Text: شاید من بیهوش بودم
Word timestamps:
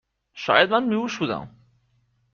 شاید 0.33 0.71
من 0.73 0.89
بیهوش 0.89 1.17
بودم 1.17 1.55